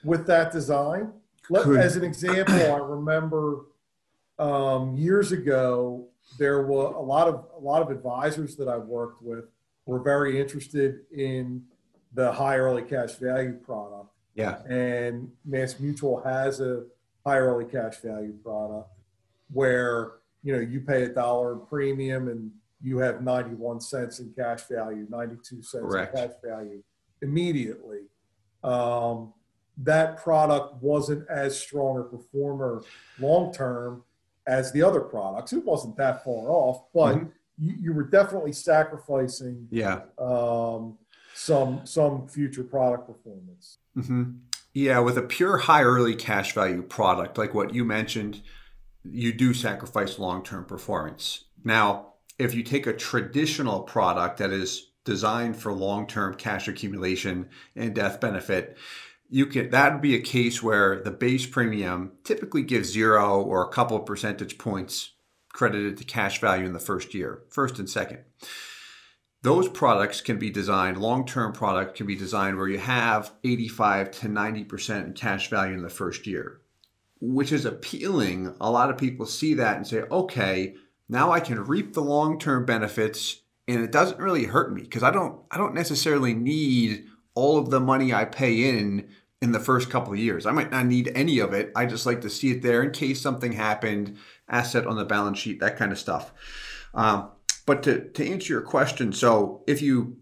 with 0.04 0.26
that 0.28 0.52
design? 0.52 1.14
Let, 1.50 1.68
as 1.68 1.96
an 1.96 2.04
example, 2.04 2.56
I 2.56 2.78
remember 2.78 3.66
um, 4.40 4.96
years 4.96 5.32
ago 5.32 6.08
there 6.40 6.64
were 6.64 6.86
a 6.86 7.02
lot 7.02 7.28
of 7.28 7.46
a 7.56 7.60
lot 7.60 7.82
of 7.82 7.92
advisors 7.92 8.56
that 8.56 8.68
I 8.68 8.78
worked 8.78 9.22
with 9.22 9.46
were 9.86 10.02
very 10.02 10.40
interested 10.40 11.02
in 11.12 11.64
the 12.14 12.32
high 12.32 12.58
early 12.58 12.84
cash 12.84 13.14
value 13.16 13.54
product. 13.54 14.10
Yeah. 14.36 14.64
And 14.64 15.32
Mass 15.46 15.80
Mutual 15.80 16.22
has 16.24 16.60
a 16.60 16.84
high 17.26 17.40
early 17.40 17.66
cash 17.66 17.98
value 17.98 18.34
product 18.44 18.90
where 19.52 20.14
you 20.44 20.54
know 20.54 20.60
you 20.60 20.82
pay 20.82 21.04
a 21.04 21.10
dollar 21.10 21.56
premium 21.56 22.28
and 22.28 22.52
you 22.82 22.98
have 22.98 23.22
91 23.22 23.80
cents 23.80 24.20
in 24.20 24.34
cash 24.38 24.64
value, 24.70 25.08
92 25.10 25.62
cents 25.62 25.84
Correct. 25.86 26.16
in 26.18 26.28
cash 26.28 26.36
value 26.44 26.84
immediately. 27.22 28.02
Um, 28.64 29.34
that 29.78 30.18
product 30.18 30.82
wasn't 30.84 31.28
as 31.30 31.58
strong 31.58 32.00
a 32.00 32.04
performer 32.04 32.84
long 33.20 33.54
term 33.54 34.04
as 34.46 34.72
the 34.72 34.84
other 34.84 35.00
products. 35.00 35.54
It 35.54 35.64
wasn't 35.64 35.98
that 35.98 36.24
far 36.24 36.52
off, 36.52 36.84
but 36.94 37.16
mm-hmm. 37.16 37.30
You, 37.64 37.76
you, 37.80 37.94
were 37.94 38.04
definitely 38.04 38.52
sacrificing 38.52 39.68
yeah. 39.72 40.02
Um, 40.18 40.98
some 41.34 41.86
some 41.86 42.28
future 42.28 42.64
product 42.64 43.08
performance. 43.08 43.78
Mm-hmm. 43.98 44.32
Yeah, 44.74 45.00
with 45.00 45.18
a 45.18 45.22
pure 45.22 45.58
high 45.58 45.84
early 45.84 46.16
cash 46.16 46.54
value 46.54 46.82
product 46.82 47.38
like 47.38 47.54
what 47.54 47.74
you 47.74 47.86
mentioned, 47.86 48.42
you 49.04 49.34
do 49.34 49.54
sacrifice 49.54 50.20
long 50.20 50.44
term 50.44 50.66
performance. 50.66 51.46
Now, 51.64 52.14
if 52.38 52.54
you 52.54 52.64
take 52.64 52.88
a 52.88 52.94
traditional 52.94 53.82
product 53.82 54.38
that 54.38 54.52
is 54.52 54.92
designed 55.06 55.58
for 55.58 55.74
long-term 55.74 56.36
cash 56.36 56.68
accumulation 56.68 57.50
and 57.76 57.94
death 57.94 58.20
benefit, 58.20 58.78
you 59.30 59.46
can 59.46 59.70
that 59.72 59.94
would 59.94 60.02
be 60.02 60.16
a 60.16 60.22
case 60.22 60.62
where 60.62 61.02
the 61.02 61.12
base 61.12 61.46
premium 61.46 62.12
typically 62.24 62.62
gives 62.62 62.92
zero 62.92 63.42
or 63.42 63.64
a 63.64 63.70
couple 63.70 63.98
of 63.98 64.06
percentage 64.06 64.58
points 64.58 65.13
credited 65.54 65.98
to 65.98 66.04
cash 66.04 66.42
value 66.42 66.66
in 66.66 66.74
the 66.74 66.80
first 66.80 67.14
year, 67.14 67.44
first 67.50 67.80
and 67.80 67.90
second. 67.90 68.20
Those 69.44 69.68
products 69.68 70.22
can 70.22 70.38
be 70.40 70.50
designed, 70.50 70.98
long-term 70.98 71.54
product 71.54 71.96
can 71.96 72.08
be 72.08 72.16
designed 72.16 72.58
where 72.58 72.68
you 72.68 72.78
have 72.78 73.34
85 73.44 74.12
to 74.12 74.28
90% 74.28 75.06
in 75.06 75.14
cash 75.14 75.50
value 75.50 75.74
in 75.74 75.84
the 75.84 75.90
first 75.90 76.26
year, 76.26 76.62
which 77.20 77.52
is 77.52 77.66
appealing. 77.66 78.56
A 78.60 78.72
lot 78.72 78.90
of 78.90 78.98
people 78.98 79.26
see 79.26 79.54
that 79.56 79.78
and 79.78 79.86
say, 79.86 80.02
okay, 80.04 80.76
now 81.10 81.32
I 81.32 81.40
can 81.40 81.64
reap 81.66 81.94
the 81.94 82.02
long-term 82.02 82.66
benefits 82.66 83.42
and 83.68 83.82
it 83.82 83.92
doesn't 83.92 84.20
really 84.20 84.46
hurt 84.46 84.74
me 84.74 84.82
because 84.82 85.04
I 85.04 85.12
don't 85.12 85.42
I 85.52 85.58
don't 85.58 85.74
necessarily 85.74 86.34
need 86.34 87.06
all 87.34 87.58
of 87.58 87.70
the 87.70 87.80
money 87.80 88.14
I 88.14 88.26
pay 88.26 88.70
in 88.70 89.10
in 89.42 89.52
the 89.52 89.60
first 89.60 89.90
couple 89.90 90.14
of 90.14 90.20
years. 90.20 90.46
I 90.46 90.52
might 90.52 90.72
not 90.72 90.86
need 90.86 91.12
any 91.16 91.40
of 91.40 91.54
it. 91.54 91.72
I 91.76 91.86
just 91.86 92.06
like 92.06 92.22
to 92.22 92.30
see 92.30 92.52
it 92.52 92.62
there 92.62 92.82
in 92.82 92.92
case 92.92 93.22
something 93.22 93.52
happened, 93.52 94.18
asset 94.50 94.86
on 94.88 94.96
the 94.96 95.06
balance 95.06 95.40
sheet, 95.40 95.60
that 95.60 95.78
kind 95.78 95.92
of 95.92 96.00
stuff. 96.00 96.32
Um, 96.94 97.32
but 97.66 97.84
to, 97.84 98.10
to 98.10 98.30
answer 98.30 98.54
your 98.54 98.62
question, 98.62 99.14
so 99.14 99.64
if 99.68 99.82
you 99.82 100.18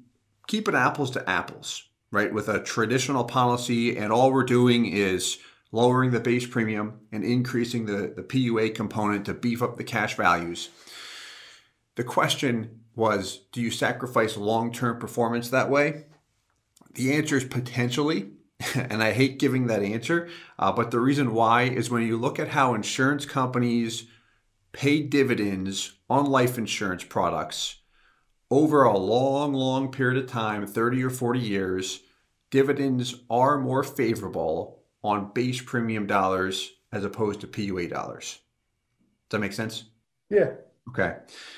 keep 0.47 0.67
it 0.67 0.75
apples 0.75 1.11
to 1.11 1.29
apples, 1.29 1.83
right, 2.11 2.33
with 2.33 2.47
a 2.47 2.61
traditional 2.61 3.23
policy 3.23 3.97
and 3.97 4.11
all 4.11 4.31
we're 4.31 4.43
doing 4.43 4.85
is 4.85 5.37
lowering 5.71 6.11
the 6.11 6.19
base 6.19 6.45
premium 6.45 6.99
and 7.11 7.23
increasing 7.23 7.85
the, 7.85 8.13
the 8.15 8.23
PUA 8.23 8.75
component 8.75 9.25
to 9.25 9.33
beef 9.33 9.61
up 9.61 9.77
the 9.77 9.83
cash 9.83 10.15
values. 10.15 10.69
The 11.95 12.03
question 12.03 12.81
was 12.95 13.45
do 13.51 13.61
you 13.61 13.71
sacrifice 13.71 14.37
long 14.37 14.71
term 14.71 14.99
performance 14.99 15.49
that 15.49 15.69
way? 15.69 16.05
The 16.93 17.13
answer 17.13 17.37
is 17.37 17.45
potentially. 17.45 18.31
And 18.75 19.03
I 19.03 19.11
hate 19.11 19.39
giving 19.39 19.67
that 19.67 19.83
answer. 19.83 20.29
Uh, 20.59 20.71
but 20.71 20.91
the 20.91 20.99
reason 20.99 21.33
why 21.33 21.63
is 21.63 21.89
when 21.89 22.05
you 22.05 22.17
look 22.17 22.39
at 22.39 22.49
how 22.49 22.73
insurance 22.73 23.25
companies 23.25 24.05
pay 24.71 25.01
dividends 25.01 25.93
on 26.09 26.25
life 26.25 26.57
insurance 26.57 27.03
products 27.03 27.77
over 28.49 28.83
a 28.83 28.97
long, 28.97 29.53
long 29.53 29.91
period 29.91 30.21
of 30.21 30.29
time 30.29 30.67
30 30.67 31.03
or 31.03 31.09
40 31.09 31.39
years, 31.39 32.01
dividends 32.49 33.15
are 33.29 33.57
more 33.57 33.83
favorable 33.83 34.83
on 35.03 35.31
base 35.33 35.61
premium 35.61 36.05
dollars 36.05 36.71
as 36.91 37.03
opposed 37.03 37.41
to 37.41 37.47
PUA 37.47 37.89
dollars. 37.89 38.39
Does 39.29 39.37
that 39.37 39.39
make 39.39 39.53
sense? 39.53 39.85
Yeah. 40.29 40.51
Okay. 40.89 41.15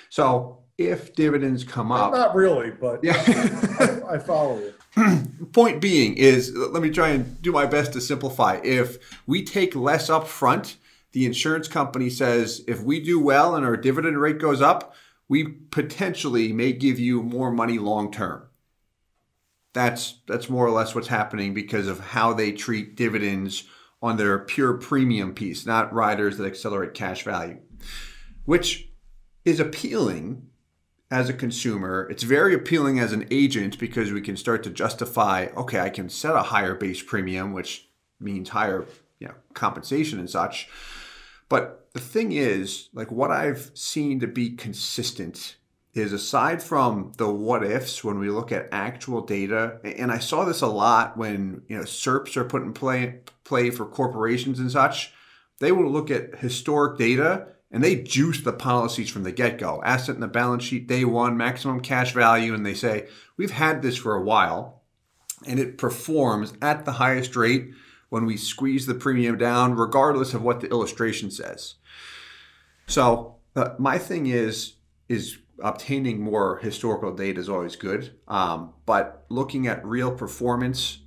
So 0.09 0.59
if 0.77 1.15
dividends 1.15 1.63
come 1.63 1.91
up, 1.91 2.13
not 2.13 2.35
really, 2.35 2.71
but 2.71 3.03
yeah, 3.03 3.21
I, 3.79 4.15
I 4.15 4.17
follow 4.19 4.59
you. 4.59 4.73
Point 5.53 5.81
being 5.81 6.15
is, 6.17 6.53
let 6.55 6.81
me 6.83 6.89
try 6.89 7.09
and 7.09 7.41
do 7.41 7.51
my 7.51 7.65
best 7.65 7.93
to 7.93 8.01
simplify. 8.01 8.59
If 8.63 8.97
we 9.25 9.43
take 9.43 9.75
less 9.75 10.09
up 10.09 10.27
front 10.27 10.77
the 11.13 11.25
insurance 11.25 11.67
company 11.67 12.09
says 12.09 12.63
if 12.67 12.81
we 12.81 12.99
do 12.99 13.19
well 13.19 13.55
and 13.55 13.65
our 13.65 13.77
dividend 13.77 14.19
rate 14.19 14.39
goes 14.39 14.61
up, 14.61 14.93
we 15.29 15.43
potentially 15.45 16.51
may 16.51 16.73
give 16.73 16.99
you 16.99 17.23
more 17.23 17.51
money 17.51 17.77
long 17.77 18.11
term. 18.11 18.43
That's 19.73 20.19
that's 20.27 20.49
more 20.49 20.65
or 20.65 20.71
less 20.71 20.93
what's 20.93 21.07
happening 21.07 21.53
because 21.53 21.87
of 21.87 21.99
how 21.99 22.33
they 22.33 22.51
treat 22.51 22.95
dividends 22.95 23.63
on 24.01 24.17
their 24.17 24.37
pure 24.39 24.73
premium 24.73 25.33
piece, 25.33 25.65
not 25.65 25.93
riders 25.93 26.37
that 26.37 26.45
accelerate 26.45 26.93
cash 26.93 27.23
value, 27.23 27.59
which 28.45 28.89
is 29.45 29.59
appealing 29.59 30.47
as 31.13 31.29
a 31.29 31.33
consumer. 31.33 32.07
It's 32.09 32.23
very 32.23 32.55
appealing 32.55 32.99
as 32.99 33.13
an 33.13 33.27
agent 33.29 33.77
because 33.77 34.11
we 34.11 34.19
can 34.19 34.35
start 34.35 34.63
to 34.63 34.71
justify, 34.71 35.45
okay, 35.55 35.79
I 35.79 35.91
can 35.91 36.09
set 36.09 36.35
a 36.35 36.41
higher 36.41 36.73
base 36.73 37.03
premium, 37.03 37.53
which 37.53 37.87
means 38.19 38.49
higher, 38.49 38.85
you 39.19 39.27
know, 39.27 39.35
compensation 39.53 40.17
and 40.17 40.27
such. 40.27 40.67
But 41.49 41.87
the 41.93 41.99
thing 41.99 42.31
is, 42.31 42.89
like 42.93 43.11
what 43.11 43.29
I've 43.29 43.69
seen 43.75 44.21
to 44.21 44.27
be 44.27 44.55
consistent 44.55 45.57
is 45.93 46.13
aside 46.13 46.63
from 46.63 47.11
the 47.17 47.29
what 47.29 47.63
ifs 47.63 48.03
when 48.03 48.17
we 48.17 48.31
look 48.31 48.51
at 48.51 48.69
actual 48.71 49.21
data, 49.21 49.77
and 49.83 50.11
I 50.11 50.17
saw 50.17 50.45
this 50.45 50.61
a 50.61 50.67
lot 50.67 51.15
when 51.15 51.61
you 51.67 51.77
know 51.77 51.83
SERPs 51.83 52.35
are 52.37 52.43
put 52.43 52.63
in 52.63 52.73
play 52.73 53.19
play 53.43 53.69
for 53.69 53.85
corporations 53.85 54.57
and 54.57 54.71
such, 54.71 55.13
they 55.59 55.71
will 55.71 55.91
look 55.91 56.09
at 56.09 56.39
historic 56.39 56.97
data 56.97 57.49
and 57.73 57.83
they 57.83 57.95
juice 57.95 58.41
the 58.41 58.53
policies 58.53 59.09
from 59.09 59.23
the 59.23 59.31
get-go. 59.31 59.81
Asset 59.83 60.15
in 60.15 60.21
the 60.21 60.27
balance 60.27 60.63
sheet 60.63 60.87
day 60.87 61.03
one, 61.03 61.35
maximum 61.35 61.81
cash 61.81 62.13
value, 62.13 62.53
and 62.53 62.63
they 62.63 62.75
say, 62.75 63.07
we've 63.35 63.51
had 63.51 63.81
this 63.81 63.97
for 63.97 64.15
a 64.15 64.21
while, 64.21 64.83
and 65.47 65.59
it 65.59 65.77
performs 65.77 66.53
at 66.61 66.85
the 66.85 66.93
highest 66.93 67.35
rate 67.35 67.71
when 68.09 68.25
we 68.27 68.37
squeeze 68.37 68.85
the 68.85 68.93
premium 68.93 69.39
down, 69.39 69.73
regardless 69.73 70.35
of 70.35 70.43
what 70.43 70.61
the 70.61 70.69
illustration 70.69 71.31
says. 71.31 71.75
So 72.85 73.37
uh, 73.55 73.69
my 73.79 73.97
thing 73.97 74.27
is 74.27 74.75
is 75.09 75.39
obtaining 75.59 76.21
more 76.21 76.57
historical 76.59 77.13
data 77.13 77.39
is 77.39 77.49
always 77.49 77.75
good, 77.75 78.11
um, 78.27 78.73
but 78.85 79.25
looking 79.29 79.67
at 79.67 79.85
real 79.85 80.11
performance, 80.11 80.99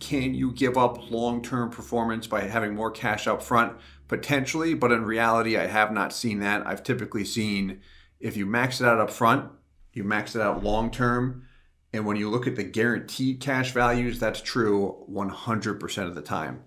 can 0.00 0.34
you 0.34 0.52
give 0.52 0.76
up 0.76 1.10
long 1.10 1.42
term 1.42 1.70
performance 1.70 2.26
by 2.26 2.42
having 2.42 2.74
more 2.74 2.90
cash 2.90 3.26
up 3.26 3.42
front? 3.42 3.76
Potentially, 4.06 4.74
but 4.74 4.92
in 4.92 5.04
reality, 5.04 5.56
I 5.56 5.66
have 5.66 5.92
not 5.92 6.12
seen 6.12 6.40
that. 6.40 6.66
I've 6.66 6.82
typically 6.82 7.24
seen 7.24 7.80
if 8.20 8.36
you 8.36 8.46
max 8.46 8.80
it 8.80 8.86
out 8.86 9.00
up 9.00 9.10
front, 9.10 9.50
you 9.92 10.04
max 10.04 10.34
it 10.34 10.42
out 10.42 10.62
long 10.62 10.90
term, 10.90 11.44
and 11.92 12.04
when 12.04 12.16
you 12.16 12.28
look 12.30 12.46
at 12.46 12.56
the 12.56 12.64
guaranteed 12.64 13.40
cash 13.40 13.72
values, 13.72 14.18
that's 14.18 14.40
true 14.40 15.04
100% 15.10 16.06
of 16.06 16.14
the 16.14 16.22
time. 16.22 16.64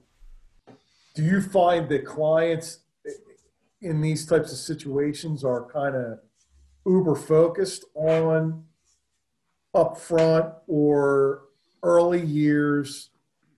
Do 1.14 1.24
you 1.24 1.42
find 1.42 1.90
that 1.90 2.06
clients 2.06 2.80
in 3.82 4.02
these 4.02 4.26
types 4.26 4.52
of 4.52 4.58
situations 4.58 5.44
are 5.44 5.70
kind 5.72 5.96
of 5.96 6.20
uber 6.86 7.16
focused 7.16 7.86
on 7.96 8.66
upfront 9.76 10.54
or 10.68 11.44
early 11.84 12.22
years 12.22 13.11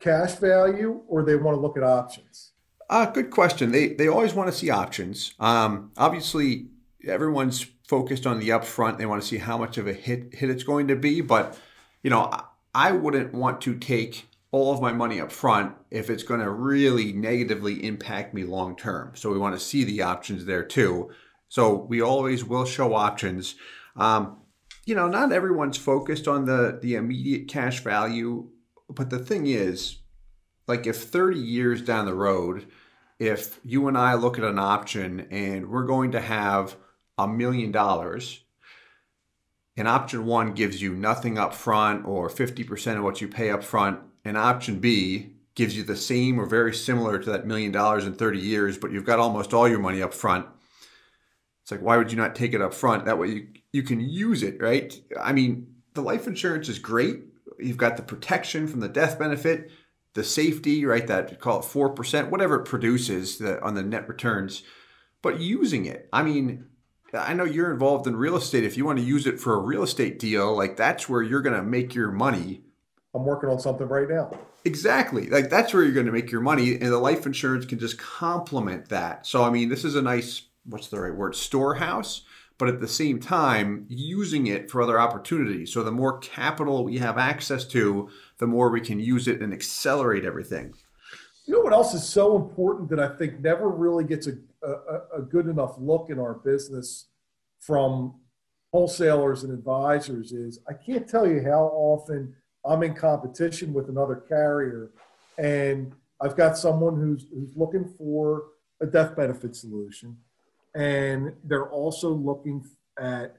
cash 0.03 0.36
value, 0.36 1.01
or 1.07 1.24
they 1.24 1.36
want 1.36 1.55
to 1.55 1.62
look 1.62 1.77
at 1.77 1.83
options? 1.83 2.51
Uh, 2.89 3.05
good 3.05 3.31
question. 3.31 3.72
They 3.72 3.89
they 3.89 4.07
always 4.07 4.33
want 4.33 4.51
to 4.51 4.55
see 4.55 4.69
options. 4.69 5.33
Um, 5.39 5.91
obviously, 5.98 6.67
everyone's 7.07 7.65
focused 7.88 8.27
on 8.27 8.39
the 8.39 8.50
upfront. 8.50 8.98
They 8.98 9.05
want 9.05 9.22
to 9.22 9.27
see 9.27 9.38
how 9.38 9.57
much 9.57 9.77
of 9.77 9.88
a 9.88 9.93
hit 9.93 10.33
hit 10.33 10.50
it's 10.50 10.63
going 10.63 10.88
to 10.89 10.95
be. 10.95 11.22
But 11.22 11.57
you 12.03 12.10
know, 12.10 12.31
I 12.75 12.91
wouldn't 12.91 13.33
want 13.33 13.62
to 13.62 13.75
take 13.75 14.27
all 14.51 14.72
of 14.72 14.81
my 14.81 14.91
money 14.93 15.19
up 15.19 15.31
front 15.31 15.74
if 15.89 16.10
it's 16.10 16.22
going 16.22 16.39
to 16.39 16.50
really 16.50 17.12
negatively 17.12 17.83
impact 17.83 18.33
me 18.33 18.43
long 18.43 18.75
term. 18.75 19.13
So 19.15 19.31
we 19.31 19.39
want 19.39 19.55
to 19.55 19.60
see 19.60 19.83
the 19.83 20.03
options 20.03 20.45
there 20.45 20.63
too. 20.63 21.10
So 21.50 21.74
we 21.74 22.01
always 22.01 22.43
will 22.45 22.65
show 22.65 22.93
options. 22.93 23.55
Um, 23.95 24.38
you 24.86 24.95
know, 24.95 25.07
not 25.07 25.31
everyone's 25.31 25.77
focused 25.77 26.27
on 26.27 26.45
the 26.45 26.77
the 26.81 26.95
immediate 26.95 27.48
cash 27.48 27.79
value, 27.79 28.50
but 28.95 29.09
the 29.09 29.19
thing 29.19 29.47
is, 29.47 29.97
like 30.67 30.88
if 30.88 30.97
30 30.97 31.39
years 31.39 31.81
down 31.81 32.05
the 32.05 32.13
road, 32.13 32.67
if 33.19 33.59
you 33.63 33.88
and 33.88 33.97
I 33.97 34.13
look 34.15 34.38
at 34.38 34.43
an 34.43 34.59
option 34.59 35.27
and 35.31 35.69
we're 35.69 35.85
going 35.85 36.12
to 36.12 36.21
have 36.21 36.75
a 37.17 37.27
million 37.27 37.71
dollars, 37.71 38.43
and 39.75 39.88
option 39.88 40.25
one 40.25 40.53
gives 40.53 40.81
you 40.81 40.93
nothing 40.93 41.38
up 41.38 41.53
front 41.53 42.05
or 42.05 42.29
50% 42.29 42.97
of 42.97 43.03
what 43.03 43.21
you 43.21 43.27
pay 43.27 43.50
up 43.50 43.63
front, 43.63 44.00
and 44.23 44.38
option 44.38 44.79
B 44.79 45.33
gives 45.55 45.75
you 45.75 45.83
the 45.83 45.95
same 45.95 46.39
or 46.39 46.45
very 46.45 46.73
similar 46.73 47.19
to 47.19 47.31
that 47.31 47.45
million 47.45 47.71
dollars 47.71 48.05
in 48.05 48.13
30 48.13 48.39
years, 48.39 48.77
but 48.77 48.91
you've 48.91 49.05
got 49.05 49.19
almost 49.19 49.53
all 49.53 49.67
your 49.67 49.79
money 49.79 50.01
up 50.01 50.13
front. 50.13 50.45
It's 51.63 51.71
like, 51.71 51.81
why 51.81 51.97
would 51.97 52.12
you 52.12 52.17
not 52.17 52.35
take 52.35 52.53
it 52.53 52.62
up 52.62 52.73
front? 52.73 53.05
That 53.05 53.17
way 53.17 53.27
you, 53.27 53.47
you 53.71 53.83
can 53.83 54.00
use 54.00 54.43
it, 54.43 54.62
right? 54.62 55.00
I 55.21 55.31
mean, 55.31 55.67
the 55.93 56.01
life 56.01 56.27
insurance 56.27 56.69
is 56.69 56.79
great. 56.79 57.33
You've 57.60 57.77
got 57.77 57.98
the 57.98 58.03
protection 58.03 58.67
from 58.67 58.79
the 58.79 58.89
death 58.89 59.17
benefit, 59.19 59.72
the 60.13 60.24
safety, 60.24 60.86
right? 60.86 61.05
That 61.07 61.39
call 61.39 61.60
it 61.60 61.63
4%, 61.63 62.29
whatever 62.29 62.62
it 62.62 62.65
produces 62.65 63.38
the, 63.38 63.62
on 63.63 63.75
the 63.75 63.83
net 63.83 64.07
returns. 64.07 64.63
But 65.22 65.39
using 65.39 65.86
it, 65.86 66.10
I 66.12 66.24
mean, 66.24 66.65
I 67.13 67.33
know 67.33 67.43
you're 67.43 67.72
involved 67.72 68.07
in 68.07 68.15
real 68.15 68.36
estate. 68.36 68.63
If 68.63 68.75
you 68.77 68.86
want 68.86 69.00
to 69.00 69.05
use 69.05 69.27
it 69.27 69.39
for 69.39 69.53
a 69.53 69.60
real 69.60 69.83
estate 69.83 70.19
deal, 70.19 70.55
like 70.55 70.77
that's 70.77 71.07
where 71.07 71.22
you're 71.22 71.41
going 71.41 71.55
to 71.55 71.63
make 71.63 71.93
your 71.93 72.12
money. 72.12 72.63
I'm 73.13 73.25
working 73.25 73.50
on 73.50 73.60
something 73.60 73.88
right 73.88 74.10
now. 74.10 74.31
Exactly. 74.65 75.27
Like 75.27 75.50
that's 75.50 75.74
where 75.74 75.83
you're 75.83 75.93
going 75.93 76.07
to 76.07 76.12
make 76.12 76.31
your 76.31 76.41
money. 76.41 76.74
And 76.74 76.91
the 76.91 76.98
life 76.98 77.25
insurance 77.25 77.65
can 77.65 77.79
just 77.79 78.00
complement 78.00 78.89
that. 78.89 79.27
So, 79.27 79.43
I 79.43 79.50
mean, 79.50 79.69
this 79.69 79.86
is 79.86 79.95
a 79.95 80.01
nice, 80.01 80.43
what's 80.65 80.88
the 80.88 81.00
right 81.00 81.13
word, 81.13 81.36
storehouse, 81.36 82.24
but 82.63 82.74
at 82.74 82.79
the 82.79 82.88
same 82.88 83.20
time, 83.20 83.86
using 83.89 84.48
it 84.48 84.72
for 84.72 84.82
other 84.82 84.98
opportunities. 84.98 85.74
So, 85.74 85.84
the 85.84 85.91
more 85.91 86.20
capital 86.20 86.86
we 86.86 86.98
have 86.98 87.17
access 87.17 87.65
to, 87.65 88.08
the 88.38 88.48
more 88.48 88.70
we 88.70 88.79
can 88.79 89.01
use 89.01 89.27
it 89.27 89.41
and 89.41 89.51
accelerate 89.51 90.24
everything. 90.24 90.74
You 91.46 91.55
know 91.55 91.60
what 91.60 91.74
else 91.74 91.93
is 91.93 92.08
so 92.08 92.38
important 92.38 92.89
that 92.91 93.01
I 93.01 93.17
think 93.17 93.41
never 93.41 93.67
really 93.67 94.05
gets 94.05 94.27
a, 94.27 94.38
a, 94.65 95.00
a 95.17 95.22
good 95.24 95.48
enough 95.48 95.75
look 95.77 96.10
in 96.10 96.17
our 96.20 96.36
business 96.36 97.08
from 97.60 98.15
wholesalers 98.72 99.43
and 99.43 99.51
advisors 99.51 100.32
is 100.32 100.60
I 100.70 100.74
can't 100.74 101.05
tell 101.05 101.27
you 101.27 101.43
how 101.43 101.65
often 101.74 102.34
I'm 102.63 102.82
in 102.84 102.93
competition 102.93 103.74
with 103.74 103.89
another 103.89 104.15
carrier 104.15 104.91
and 105.38 105.91
I've 106.22 106.38
got 106.38 106.58
someone 106.58 106.96
who's, 106.96 107.25
who's 107.34 107.58
looking 107.58 107.93
for 107.98 108.43
a 108.79 108.86
death 108.86 109.17
benefit 109.17 109.53
solution 109.53 110.15
and 110.75 111.34
they're 111.44 111.70
also 111.70 112.10
looking 112.10 112.65
at 113.00 113.36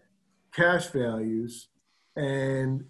cash 0.53 0.87
values 0.89 1.69
and 2.17 2.85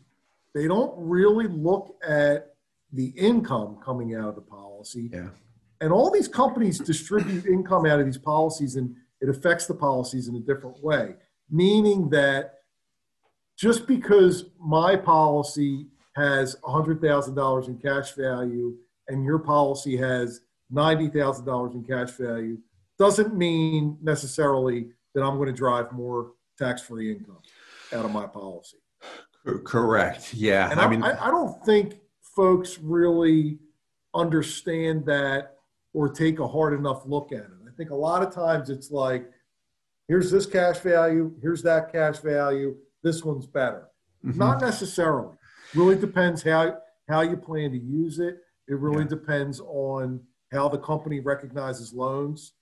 they 0.54 0.68
don't 0.68 0.94
really 0.96 1.48
look 1.48 1.96
at 2.06 2.54
the 2.92 3.06
income 3.16 3.78
coming 3.84 4.14
out 4.14 4.28
of 4.28 4.34
the 4.34 4.42
policy. 4.42 5.10
Yeah. 5.12 5.28
And 5.80 5.92
all 5.92 6.10
these 6.10 6.28
companies 6.28 6.78
distribute 6.78 7.46
income 7.56 7.86
out 7.86 8.00
of 8.00 8.06
these 8.06 8.18
policies 8.18 8.76
and 8.76 8.94
it 9.20 9.28
affects 9.28 9.66
the 9.66 9.74
policies 9.74 10.28
in 10.28 10.36
a 10.36 10.40
different 10.40 10.82
way, 10.82 11.14
meaning 11.50 12.10
that 12.10 12.54
just 13.56 13.86
because 13.86 14.46
my 14.60 14.96
policy 14.96 15.86
has 16.16 16.56
$100,000 16.62 17.68
in 17.68 17.78
cash 17.78 18.12
value 18.12 18.76
and 19.08 19.24
your 19.24 19.38
policy 19.38 19.96
has 19.96 20.40
$90,000 20.72 21.74
in 21.74 21.84
cash 21.84 22.10
value 22.12 22.58
doesn't 22.98 23.36
mean 23.36 23.98
necessarily 24.02 24.88
that 25.14 25.22
I'm 25.22 25.36
going 25.36 25.48
to 25.48 25.52
drive 25.52 25.92
more 25.92 26.32
tax 26.58 26.82
free 26.82 27.12
income 27.12 27.38
out 27.92 28.04
of 28.04 28.12
my 28.12 28.26
policy. 28.26 28.78
Correct. 29.64 30.32
Yeah. 30.34 30.70
And 30.70 30.80
I, 30.80 30.84
I 30.84 30.88
mean, 30.88 31.02
I, 31.02 31.26
I 31.26 31.30
don't 31.30 31.62
think 31.64 32.00
folks 32.34 32.78
really 32.78 33.58
understand 34.14 35.04
that 35.06 35.56
or 35.92 36.08
take 36.08 36.38
a 36.38 36.46
hard 36.46 36.72
enough 36.72 37.02
look 37.06 37.32
at 37.32 37.38
it. 37.38 37.50
I 37.66 37.76
think 37.76 37.90
a 37.90 37.94
lot 37.94 38.22
of 38.22 38.34
times 38.34 38.70
it's 38.70 38.90
like, 38.90 39.30
here's 40.08 40.30
this 40.30 40.46
cash 40.46 40.78
value, 40.78 41.34
here's 41.42 41.62
that 41.62 41.92
cash 41.92 42.18
value, 42.18 42.76
this 43.02 43.24
one's 43.24 43.46
better. 43.46 43.88
Mm-hmm. 44.24 44.38
Not 44.38 44.60
necessarily. 44.60 45.36
Really 45.74 45.96
depends 45.96 46.42
how 46.42 46.78
how 47.08 47.20
you 47.20 47.36
plan 47.36 47.70
to 47.72 47.78
use 47.78 48.18
it. 48.18 48.38
It 48.68 48.78
really 48.78 49.02
yeah. 49.02 49.08
depends 49.08 49.60
on 49.60 50.20
how 50.52 50.68
the 50.68 50.78
company 50.78 51.20
recognizes 51.20 51.92
loans 51.92 52.52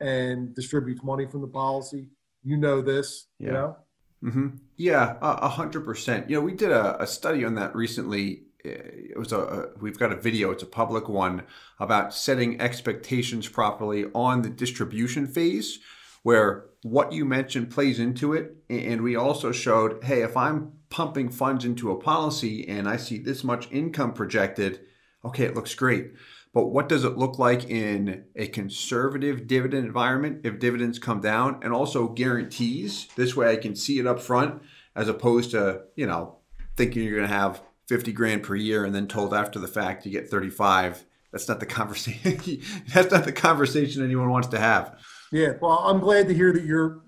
and 0.00 0.54
distributes 0.54 1.02
money 1.02 1.26
from 1.26 1.40
the 1.40 1.48
policy. 1.48 2.08
You 2.42 2.56
know 2.56 2.80
this, 2.80 3.26
yeah. 3.38 3.46
you 3.46 3.52
know. 3.52 3.76
Mm-hmm. 4.24 4.48
Yeah, 4.76 5.16
a 5.22 5.48
hundred 5.48 5.84
percent. 5.84 6.28
You 6.28 6.36
know, 6.36 6.42
we 6.42 6.52
did 6.52 6.70
a, 6.70 7.02
a 7.02 7.06
study 7.06 7.44
on 7.44 7.54
that 7.54 7.74
recently 7.74 8.44
it 8.64 9.18
was 9.18 9.32
a 9.32 9.70
we've 9.80 9.98
got 9.98 10.12
a 10.12 10.16
video 10.16 10.50
it's 10.50 10.62
a 10.62 10.66
public 10.66 11.08
one 11.08 11.42
about 11.78 12.14
setting 12.14 12.60
expectations 12.60 13.48
properly 13.48 14.06
on 14.14 14.42
the 14.42 14.50
distribution 14.50 15.26
phase 15.26 15.78
where 16.22 16.66
what 16.82 17.12
you 17.12 17.24
mentioned 17.24 17.70
plays 17.70 17.98
into 17.98 18.32
it 18.32 18.54
and 18.68 19.02
we 19.02 19.16
also 19.16 19.52
showed 19.52 20.02
hey 20.04 20.22
if 20.22 20.36
i'm 20.36 20.72
pumping 20.90 21.30
funds 21.30 21.64
into 21.64 21.90
a 21.90 22.00
policy 22.00 22.68
and 22.68 22.88
i 22.88 22.96
see 22.96 23.18
this 23.18 23.44
much 23.44 23.70
income 23.70 24.12
projected 24.12 24.80
okay 25.24 25.44
it 25.44 25.54
looks 25.54 25.74
great 25.74 26.12
but 26.52 26.66
what 26.66 26.88
does 26.88 27.04
it 27.04 27.16
look 27.16 27.38
like 27.38 27.70
in 27.70 28.24
a 28.34 28.48
conservative 28.48 29.46
dividend 29.46 29.86
environment 29.86 30.40
if 30.44 30.58
dividends 30.58 30.98
come 30.98 31.20
down 31.20 31.60
and 31.62 31.72
also 31.72 32.08
guarantees? 32.08 33.06
This 33.16 33.36
way 33.36 33.52
I 33.52 33.56
can 33.56 33.76
see 33.76 34.00
it 34.00 34.06
up 34.06 34.20
front 34.20 34.60
as 34.96 35.08
opposed 35.08 35.52
to, 35.52 35.82
you 35.94 36.06
know, 36.06 36.38
thinking 36.76 37.04
you're 37.04 37.16
going 37.16 37.28
to 37.28 37.34
have 37.34 37.62
50 37.86 38.12
grand 38.12 38.42
per 38.42 38.56
year 38.56 38.84
and 38.84 38.94
then 38.94 39.06
told 39.06 39.32
after 39.32 39.60
the 39.60 39.68
fact 39.68 40.04
you 40.04 40.10
get 40.10 40.28
35. 40.28 41.04
That's 41.30 41.48
not 41.48 41.60
the 41.60 41.66
conversation. 41.66 42.62
That's 42.92 43.12
not 43.12 43.24
the 43.24 43.32
conversation 43.32 44.04
anyone 44.04 44.30
wants 44.30 44.48
to 44.48 44.58
have. 44.58 44.98
Yeah. 45.30 45.52
Well, 45.60 45.78
I'm 45.78 46.00
glad 46.00 46.26
to 46.28 46.34
hear 46.34 46.52
that 46.52 46.64
you're, 46.64 47.00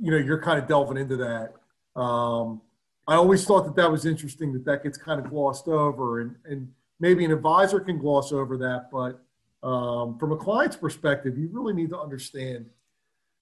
you 0.00 0.10
know, 0.10 0.16
you're 0.16 0.42
kind 0.42 0.58
of 0.58 0.66
delving 0.66 0.96
into 0.96 1.16
that. 1.18 1.54
Um, 2.00 2.60
I 3.06 3.14
always 3.14 3.44
thought 3.44 3.66
that 3.66 3.76
that 3.76 3.90
was 3.90 4.04
interesting 4.04 4.52
that 4.52 4.64
that 4.64 4.82
gets 4.82 4.98
kind 4.98 5.20
of 5.20 5.30
glossed 5.30 5.68
over 5.68 6.20
and, 6.20 6.34
and 6.44 6.72
maybe 7.00 7.24
an 7.24 7.32
advisor 7.32 7.80
can 7.80 7.98
gloss 7.98 8.32
over 8.32 8.56
that, 8.58 8.90
but 8.92 9.20
um, 9.66 10.18
from 10.18 10.32
a 10.32 10.36
client's 10.36 10.76
perspective, 10.76 11.36
you 11.36 11.48
really 11.52 11.74
need 11.74 11.90
to 11.90 11.98
understand 11.98 12.66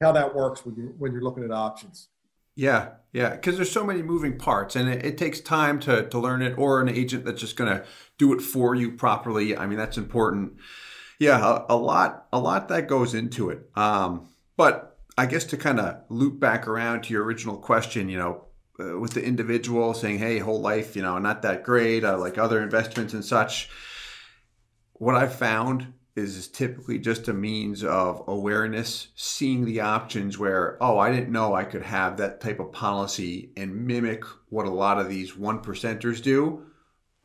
how 0.01 0.13
that 0.13 0.35
works 0.35 0.65
when 0.65 0.77
you 0.77 0.95
when 0.99 1.13
you're 1.13 1.23
looking 1.23 1.45
at 1.45 1.51
options. 1.51 2.09
Yeah, 2.55 2.91
yeah, 3.13 3.31
because 3.31 3.55
there's 3.55 3.71
so 3.71 3.85
many 3.85 4.03
moving 4.03 4.37
parts, 4.37 4.75
and 4.75 4.89
it, 4.89 5.05
it, 5.05 5.19
takes 5.19 5.41
time 5.41 5.79
to 5.81 6.09
to 6.09 6.19
learn 6.19 6.43
it, 6.43 6.59
or 6.59 6.81
an 6.81 6.89
agent 6.89 7.25
that's 7.25 7.41
just 7.41 7.57
going 7.57 7.71
to 7.71 7.85
do 8.17 8.33
it 8.33 8.41
for 8.41 8.75
you 8.75 8.93
properly. 8.93 9.57
I 9.57 9.67
mean, 9.67 9.79
that's 9.79 9.97
important. 9.97 10.55
Yeah, 11.21 11.39
a, 11.69 11.75
a 11.75 11.77
lot, 11.77 12.27
a 12.33 12.39
lot 12.39 12.69
that 12.69 12.89
goes 12.89 13.15
into 13.15 13.51
it. 13.51 13.69
Um, 13.77 14.29
but 14.57 14.99
I 15.17 15.27
guess 15.27 15.45
to 15.47 15.57
kind 15.57 15.79
of 15.79 16.03
loop 16.09 16.41
back 16.41 16.67
around 16.67 17.03
to 17.05 17.13
your 17.13 17.25
original 17.25 17.57
question, 17.57 18.09
you 18.09 18.19
know, 18.19 18.45
uh, 18.81 18.99
with 18.99 19.13
the 19.13 19.25
individual 19.25 19.95
saying, 19.95 20.19
"Hey, 20.19 20.39
whole 20.39 20.61
life, 20.61 20.97
you 20.97 21.03
know, 21.03 21.19
not 21.19 21.43
that 21.43 21.65
great, 21.65 22.05
uh, 22.05 22.19
like 22.19 22.39
other 22.39 22.63
investments 22.63 23.15
and 23.15 23.25
such." 23.25 23.69
What 24.95 25.15
I've 25.15 25.35
found 25.35 25.93
is 26.19 26.49
typically 26.49 26.99
just 26.99 27.29
a 27.29 27.33
means 27.33 27.85
of 27.85 28.25
awareness, 28.27 29.09
seeing 29.15 29.65
the 29.65 29.81
options 29.81 30.37
where, 30.37 30.77
oh, 30.81 30.99
I 30.99 31.11
didn't 31.11 31.33
know 31.33 31.55
I 31.55 31.65
could 31.65 31.83
have 31.83 32.17
that 32.17 32.41
type 32.41 32.61
of 32.61 32.73
policy 32.73 33.53
and 33.57 33.87
mimic 33.87 34.25
what 34.49 34.67
a 34.67 34.71
lot 34.71 34.99
of 34.99 35.09
these 35.09 35.37
one 35.37 35.61
percenters 35.61 36.23
do 36.23 36.65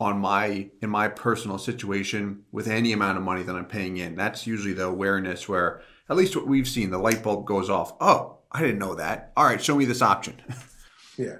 on 0.00 0.18
my 0.18 0.70
in 0.82 0.90
my 0.90 1.08
personal 1.08 1.58
situation 1.58 2.44
with 2.52 2.68
any 2.68 2.92
amount 2.92 3.18
of 3.18 3.24
money 3.24 3.42
that 3.42 3.56
I'm 3.56 3.66
paying 3.66 3.96
in. 3.96 4.14
That's 4.14 4.46
usually 4.46 4.74
the 4.74 4.84
awareness 4.84 5.48
where 5.48 5.82
at 6.08 6.16
least 6.16 6.36
what 6.36 6.46
we've 6.46 6.68
seen, 6.68 6.90
the 6.90 6.98
light 6.98 7.22
bulb 7.22 7.46
goes 7.46 7.70
off. 7.70 7.94
Oh, 8.00 8.38
I 8.50 8.60
didn't 8.60 8.78
know 8.78 8.94
that. 8.94 9.32
All 9.36 9.44
right, 9.44 9.62
show 9.62 9.76
me 9.76 9.84
this 9.84 10.02
option. 10.02 10.40
yeah. 11.16 11.36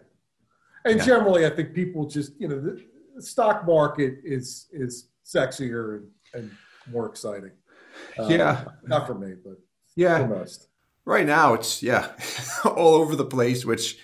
And 0.84 0.98
yeah. 0.98 1.04
generally 1.04 1.46
I 1.46 1.50
think 1.50 1.74
people 1.74 2.06
just, 2.06 2.32
you 2.38 2.48
know, 2.48 2.60
the 2.60 3.22
stock 3.22 3.66
market 3.66 4.18
is 4.24 4.66
is 4.72 5.08
sexier 5.24 5.96
and, 5.96 6.08
and 6.34 6.50
more 6.90 7.06
exciting. 7.06 7.52
Uh, 8.18 8.26
yeah, 8.28 8.64
not 8.84 9.06
for 9.06 9.14
me, 9.14 9.34
but 9.42 9.54
yeah, 9.96 10.26
most. 10.26 10.68
Right 11.04 11.26
now, 11.26 11.54
it's 11.54 11.82
yeah, 11.82 12.10
all 12.64 12.94
over 12.94 13.16
the 13.16 13.24
place. 13.24 13.64
Which, 13.64 13.98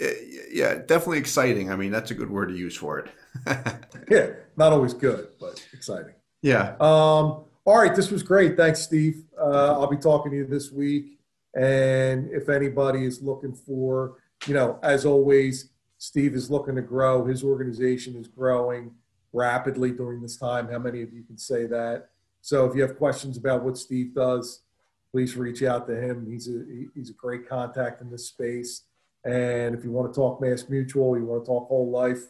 uh, 0.00 0.06
yeah, 0.50 0.74
definitely 0.74 1.18
exciting. 1.18 1.70
I 1.70 1.76
mean, 1.76 1.90
that's 1.90 2.10
a 2.10 2.14
good 2.14 2.30
word 2.30 2.46
to 2.46 2.56
use 2.56 2.76
for 2.76 2.98
it. 3.00 3.10
yeah, 4.10 4.30
not 4.56 4.72
always 4.72 4.94
good, 4.94 5.28
but 5.40 5.66
exciting. 5.72 6.14
Yeah. 6.42 6.76
Um. 6.80 7.44
All 7.66 7.78
right, 7.78 7.96
this 7.96 8.10
was 8.10 8.22
great. 8.22 8.58
Thanks, 8.58 8.80
Steve. 8.80 9.24
Uh, 9.40 9.80
I'll 9.80 9.90
be 9.90 9.96
talking 9.96 10.30
to 10.32 10.36
you 10.36 10.46
this 10.46 10.70
week, 10.70 11.18
and 11.54 12.30
if 12.30 12.48
anybody 12.50 13.06
is 13.06 13.22
looking 13.22 13.54
for, 13.54 14.18
you 14.46 14.54
know, 14.54 14.78
as 14.82 15.04
always, 15.04 15.70
Steve 15.98 16.34
is 16.34 16.50
looking 16.50 16.74
to 16.76 16.82
grow. 16.82 17.24
His 17.24 17.42
organization 17.42 18.16
is 18.16 18.28
growing 18.28 18.92
rapidly 19.32 19.90
during 19.90 20.20
this 20.20 20.36
time. 20.36 20.70
How 20.70 20.78
many 20.78 21.02
of 21.02 21.12
you 21.12 21.22
can 21.22 21.38
say 21.38 21.66
that? 21.66 22.08
So 22.40 22.66
if 22.66 22.76
you 22.76 22.82
have 22.82 22.98
questions 22.98 23.38
about 23.38 23.64
what 23.64 23.78
Steve 23.78 24.14
does, 24.14 24.62
please 25.10 25.36
reach 25.36 25.62
out 25.62 25.86
to 25.88 25.96
him. 25.96 26.26
He's 26.30 26.48
a 26.48 26.64
he's 26.94 27.10
a 27.10 27.14
great 27.14 27.48
contact 27.48 28.00
in 28.00 28.10
this 28.10 28.28
space. 28.28 28.82
And 29.24 29.74
if 29.74 29.84
you 29.84 29.90
want 29.90 30.12
to 30.12 30.14
talk 30.14 30.40
Mass 30.40 30.68
Mutual, 30.68 31.16
you 31.16 31.24
want 31.24 31.44
to 31.44 31.46
talk 31.46 31.68
whole 31.68 31.90
life, 31.90 32.20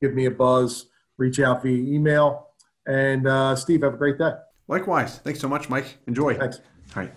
give 0.00 0.14
me 0.14 0.24
a 0.24 0.30
buzz. 0.30 0.86
Reach 1.18 1.40
out 1.40 1.62
via 1.62 1.76
email. 1.76 2.48
And 2.86 3.26
uh, 3.26 3.56
Steve, 3.56 3.82
have 3.82 3.94
a 3.94 3.96
great 3.98 4.18
day. 4.18 4.32
Likewise. 4.68 5.18
Thanks 5.18 5.40
so 5.40 5.48
much, 5.48 5.68
Mike. 5.68 5.98
Enjoy. 6.06 6.34
Thanks. 6.34 6.60
All 6.96 7.02
right. 7.02 7.12